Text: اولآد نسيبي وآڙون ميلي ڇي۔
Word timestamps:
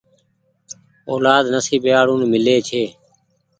اولآد 1.09 1.45
نسيبي 1.53 1.89
وآڙون 1.93 2.21
ميلي 2.31 2.55
ڇي۔ 2.67 2.83